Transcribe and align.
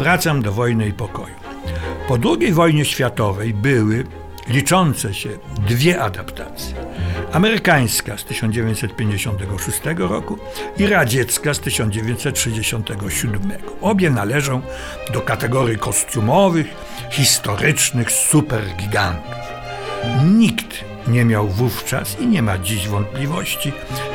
wracam 0.00 0.42
do 0.42 0.52
wojny 0.52 0.88
i 0.88 0.92
pokoju. 0.92 1.34
Po 2.08 2.18
II 2.24 2.52
wojnie 2.52 2.84
światowej 2.84 3.54
były 3.54 4.04
liczące 4.48 5.14
się 5.14 5.28
dwie 5.68 6.02
adaptacje. 6.02 6.74
Amerykańska 7.32 8.18
z 8.18 8.24
1956 8.24 9.80
roku 9.96 10.38
i 10.78 10.86
radziecka 10.86 11.54
z 11.54 11.60
1967. 11.60 13.52
Obie 13.80 14.10
należą 14.10 14.62
do 15.12 15.20
kategorii 15.20 15.78
kostiumowych, 15.78 16.66
historycznych 17.10 18.12
supergigantów. 18.12 19.34
Nikt 20.24 20.84
nie 21.08 21.24
miał 21.24 21.48
wówczas 21.48 22.20
i 22.20 22.26
nie 22.26 22.42
ma 22.42 22.58
dziś 22.58 22.88
wątpliwości, 22.88 23.72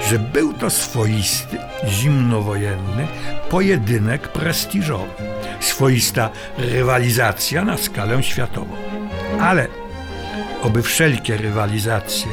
że 0.09 0.19
był 0.19 0.53
to 0.53 0.69
swoisty, 0.69 1.57
zimnowojenny 1.87 3.07
pojedynek 3.49 4.27
prestiżowy, 4.27 5.34
swoista 5.59 6.29
rywalizacja 6.57 7.65
na 7.65 7.77
skalę 7.77 8.23
światową. 8.23 8.75
Ale 9.41 9.67
oby 10.61 10.83
wszelkie 10.83 11.37
rywalizacje 11.37 12.27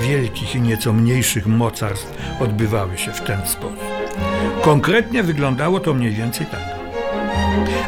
wielkich 0.00 0.54
i 0.54 0.60
nieco 0.60 0.92
mniejszych 0.92 1.46
mocarstw 1.46 2.12
odbywały 2.40 2.98
się 2.98 3.12
w 3.12 3.20
ten 3.20 3.46
sposób. 3.46 3.78
Konkretnie 4.62 5.22
wyglądało 5.22 5.80
to 5.80 5.94
mniej 5.94 6.12
więcej 6.12 6.46
tak. 6.46 6.60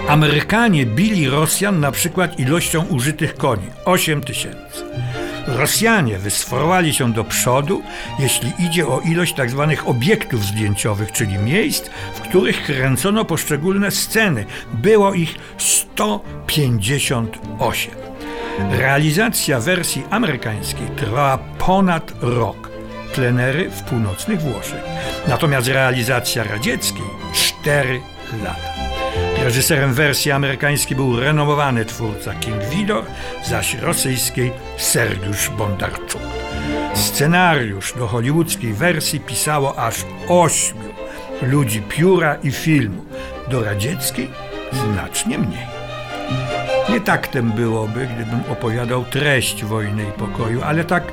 Amerykanie 0.09 0.87
bili 0.87 1.28
Rosjan 1.28 1.81
na 1.81 1.92
przykład 1.92 2.39
ilością 2.39 2.84
użytych 2.84 3.34
koni 3.34 3.67
8 3.84 4.20
tysięcy. 4.20 4.84
Rosjanie 5.51 6.19
wysforowali 6.19 6.95
się 6.95 7.13
do 7.13 7.25
przodu, 7.25 7.83
jeśli 8.19 8.53
idzie 8.59 8.87
o 8.87 9.01
ilość 9.01 9.35
tzw. 9.35 9.75
Tak 9.77 9.89
obiektów 9.89 10.45
zdjęciowych, 10.45 11.13
czyli 11.13 11.39
miejsc, 11.39 11.89
w 12.15 12.21
których 12.21 12.63
kręcono 12.63 13.25
poszczególne 13.25 13.91
sceny. 13.91 14.47
Było 14.73 15.15
ich 15.15 15.35
158. 15.59 17.95
Realizacja 18.70 19.61
wersji 19.61 20.03
amerykańskiej 20.11 20.87
trwała 20.97 21.39
ponad 21.39 22.12
rok. 22.20 22.70
Plenery 23.14 23.70
w 23.70 23.83
północnych 23.83 24.41
Włoszech. 24.41 24.83
Natomiast 25.29 25.69
realizacja 25.69 26.45
radzieckiej 26.45 27.07
4 27.62 28.01
lata. 28.45 28.89
Reżyserem 29.44 29.94
wersji 29.94 30.33
amerykańskiej 30.33 30.96
był 30.96 31.20
renomowany 31.20 31.84
twórca 31.84 32.34
King 32.34 32.64
Vidor, 32.64 33.05
zaś 33.44 33.74
rosyjskiej 33.74 34.52
Sergiusz 34.77 35.50
Bondarczuk. 35.50 36.22
Scenariusz 36.94 37.94
do 37.98 38.06
hollywoodzkiej 38.06 38.72
wersji 38.72 39.20
pisało 39.20 39.78
aż 39.78 40.05
ośmiu 40.28 40.91
ludzi 41.42 41.83
pióra 41.83 42.34
i 42.34 42.50
filmu, 42.50 43.05
do 43.48 43.64
radzieckiej 43.64 44.30
znacznie 44.72 45.38
mniej. 45.38 45.66
Nie 46.88 47.00
taktem 47.00 47.52
byłoby, 47.52 48.08
gdybym 48.14 48.41
opowiadał 48.52 49.05
treść 49.05 49.64
wojny 49.64 50.02
i 50.02 50.12
pokoju, 50.12 50.62
ale 50.62 50.84
tak 50.84 51.12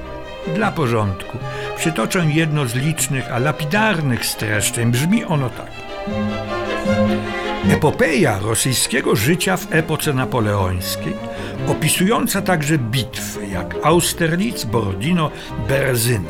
dla 0.55 0.71
porządku. 0.71 1.37
Przytoczę 1.77 2.25
jedno 2.33 2.67
z 2.67 2.75
licznych, 2.75 3.31
a 3.33 3.39
lapidarnych 3.39 4.25
streszczeń. 4.25 4.91
Brzmi 4.91 5.25
ono 5.25 5.49
tak. 5.49 5.71
Epopeja 7.71 8.39
rosyjskiego 8.39 9.15
życia 9.15 9.57
w 9.57 9.67
epoce 9.73 10.13
napoleońskiej, 10.13 11.13
opisująca 11.67 12.41
także 12.41 12.77
bitwy 12.77 13.47
jak 13.47 13.75
Austerlitz, 13.83 14.65
Borodino, 14.65 15.31
Berezyno, 15.67 16.29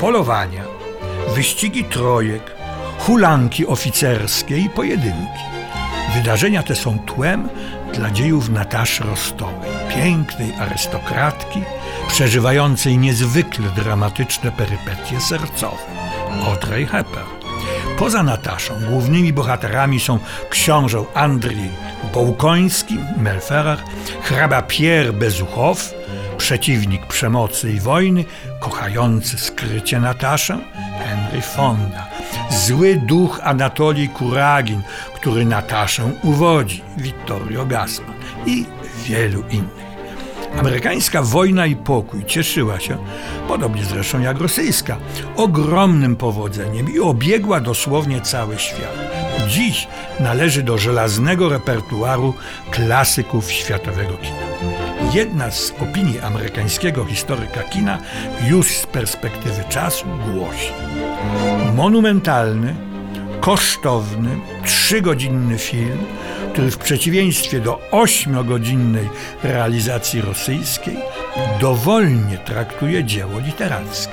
polowania, 0.00 0.64
wyścigi 1.34 1.84
trojek, 1.84 2.42
hulanki 2.98 3.66
oficerskie 3.66 4.58
i 4.58 4.70
pojedynki. 4.70 5.42
Wydarzenia 6.14 6.62
te 6.62 6.74
są 6.74 6.98
tłem 6.98 7.48
dla 7.94 8.10
dziejów 8.10 8.48
Nataszy 8.48 9.04
Rostowej, 9.04 9.70
pięknej 9.94 10.52
arystokratki, 10.54 11.62
przeżywającej 12.08 12.98
niezwykle 12.98 13.66
dramatyczne 13.76 14.52
perypetie 14.52 15.20
sercowe. 15.20 15.82
Audrey 16.46 16.86
Hepburn. 16.86 17.35
Poza 17.98 18.22
Nataszą 18.22 18.74
głównymi 18.88 19.32
bohaterami 19.32 20.00
są 20.00 20.18
książę 20.50 21.04
Andrii 21.14 21.70
Bołkoński, 22.14 22.98
Melferer, 23.16 23.78
hrabia 24.22 24.62
Pierre 24.62 25.12
Bezuchow, 25.12 25.94
przeciwnik 26.38 27.06
przemocy 27.06 27.72
i 27.72 27.80
wojny, 27.80 28.24
kochający 28.60 29.38
skrycie 29.38 30.00
Nataszę, 30.00 30.58
Henry 30.98 31.42
Fonda, 31.42 32.06
zły 32.50 32.96
duch 32.96 33.40
Anatolii 33.42 34.08
Kuragin, 34.08 34.82
który 35.14 35.44
Nataszę 35.44 36.12
uwodzi, 36.22 36.82
Vittorio 36.96 37.66
Gassman 37.66 38.14
i 38.46 38.66
wielu 39.06 39.44
innych. 39.50 39.85
Amerykańska 40.58 41.22
wojna 41.22 41.66
i 41.66 41.76
pokój 41.76 42.24
cieszyła 42.24 42.80
się, 42.80 42.96
podobnie 43.48 43.84
zresztą 43.84 44.20
jak 44.20 44.40
rosyjska, 44.40 44.96
ogromnym 45.36 46.16
powodzeniem 46.16 46.94
i 46.94 47.00
obiegła 47.00 47.60
dosłownie 47.60 48.20
cały 48.20 48.58
świat. 48.58 48.96
Dziś 49.48 49.88
należy 50.20 50.62
do 50.62 50.78
żelaznego 50.78 51.48
repertuaru 51.48 52.34
klasyków 52.70 53.52
światowego 53.52 54.12
kina. 54.16 54.46
Jedna 55.14 55.50
z 55.50 55.72
opinii 55.80 56.20
amerykańskiego 56.20 57.04
historyka 57.04 57.62
kina 57.62 57.98
już 58.48 58.66
z 58.76 58.86
perspektywy 58.86 59.64
czasu 59.68 60.06
głosi. 60.06 60.72
Monumentalny, 61.74 62.74
kosztowny, 63.46 64.40
trzygodzinny 64.64 65.58
film, 65.58 65.98
który 66.52 66.70
w 66.70 66.78
przeciwieństwie 66.78 67.60
do 67.60 67.80
ośmiogodzinnej 67.90 69.08
realizacji 69.42 70.20
rosyjskiej 70.20 70.96
dowolnie 71.60 72.38
traktuje 72.38 73.04
dzieło 73.04 73.38
literackie. 73.38 74.12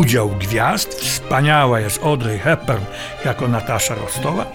Udział 0.00 0.28
gwiazd, 0.28 0.94
wspaniała 0.94 1.80
jest 1.80 2.02
Audrey 2.04 2.38
Hepburn 2.38 2.84
jako 3.24 3.48
Natasza 3.48 3.94
Rostowa, 3.94 4.46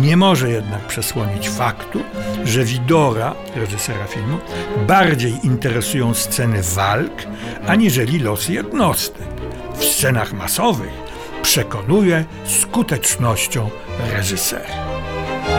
nie 0.00 0.16
może 0.16 0.50
jednak 0.50 0.86
przesłonić 0.86 1.48
faktu, 1.48 2.00
że 2.44 2.64
Widora, 2.64 3.34
reżysera 3.56 4.06
filmu, 4.06 4.38
bardziej 4.86 5.34
interesują 5.42 6.14
sceny 6.14 6.62
walk, 6.62 7.22
aniżeli 7.66 8.18
losy 8.18 8.52
jednostek. 8.52 9.26
W 9.74 9.84
scenach 9.84 10.32
masowych 10.32 11.03
przekonuje 11.44 12.24
skutecznością 12.44 13.70
reżysera. 14.12 14.74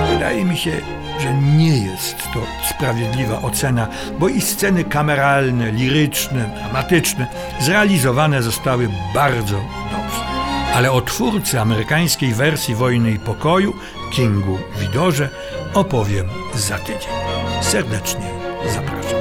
Wydaje 0.09 0.45
mi 0.45 0.57
się, 0.57 0.71
że 1.19 1.33
nie 1.33 1.77
jest 1.77 2.17
to 2.17 2.39
sprawiedliwa 2.69 3.41
ocena, 3.41 3.87
bo 4.19 4.29
i 4.29 4.41
sceny 4.41 4.83
kameralne, 4.83 5.71
liryczne, 5.71 6.51
dramatyczne 6.55 7.27
zrealizowane 7.59 8.43
zostały 8.43 8.89
bardzo 9.13 9.55
dobrze. 9.91 10.21
Ale 10.75 10.91
o 10.91 11.01
twórcy 11.01 11.59
amerykańskiej 11.59 12.33
wersji 12.33 12.75
Wojny 12.75 13.11
i 13.11 13.19
Pokoju, 13.19 13.73
Kingu 14.13 14.59
Widorze, 14.79 15.29
opowiem 15.73 16.27
za 16.55 16.77
tydzień. 16.77 17.11
Serdecznie 17.61 18.29
zapraszam. 18.73 19.14